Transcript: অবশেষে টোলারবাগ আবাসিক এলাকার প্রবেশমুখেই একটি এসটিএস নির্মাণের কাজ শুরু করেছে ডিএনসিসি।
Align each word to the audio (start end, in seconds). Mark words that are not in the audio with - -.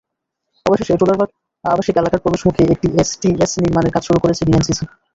অবশেষে 0.65 0.99
টোলারবাগ 0.99 1.29
আবাসিক 1.63 1.95
এলাকার 1.97 2.23
প্রবেশমুখেই 2.23 2.71
একটি 2.73 2.87
এসটিএস 3.01 3.51
নির্মাণের 3.63 3.93
কাজ 3.95 4.03
শুরু 4.07 4.19
করেছে 4.21 4.41
ডিএনসিসি। 4.47 4.83